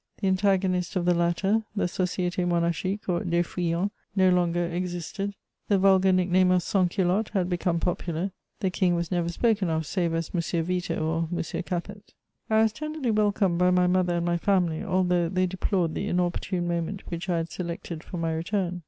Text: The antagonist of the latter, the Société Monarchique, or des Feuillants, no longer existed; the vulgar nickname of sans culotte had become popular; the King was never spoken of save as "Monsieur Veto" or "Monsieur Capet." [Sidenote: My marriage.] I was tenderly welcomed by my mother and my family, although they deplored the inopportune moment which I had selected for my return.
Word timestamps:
The 0.19 0.27
antagonist 0.27 0.95
of 0.95 1.05
the 1.05 1.13
latter, 1.13 1.61
the 1.75 1.83
Société 1.83 2.47
Monarchique, 2.47 3.07
or 3.07 3.23
des 3.23 3.43
Feuillants, 3.43 3.91
no 4.15 4.31
longer 4.31 4.65
existed; 4.65 5.35
the 5.67 5.77
vulgar 5.77 6.11
nickname 6.11 6.49
of 6.49 6.63
sans 6.63 6.89
culotte 6.89 7.29
had 7.33 7.47
become 7.47 7.79
popular; 7.79 8.31
the 8.61 8.71
King 8.71 8.95
was 8.95 9.11
never 9.11 9.29
spoken 9.29 9.69
of 9.69 9.85
save 9.85 10.15
as 10.15 10.33
"Monsieur 10.33 10.63
Veto" 10.63 10.97
or 11.05 11.27
"Monsieur 11.29 11.61
Capet." 11.61 12.15
[Sidenote: 12.47 12.49
My 12.49 12.55
marriage.] 12.55 12.59
I 12.61 12.63
was 12.63 12.73
tenderly 12.73 13.11
welcomed 13.11 13.57
by 13.59 13.69
my 13.69 13.85
mother 13.85 14.15
and 14.15 14.25
my 14.25 14.37
family, 14.37 14.83
although 14.83 15.29
they 15.29 15.45
deplored 15.45 15.93
the 15.93 16.07
inopportune 16.07 16.67
moment 16.67 17.03
which 17.11 17.29
I 17.29 17.37
had 17.37 17.51
selected 17.51 18.03
for 18.03 18.17
my 18.17 18.33
return. 18.33 18.79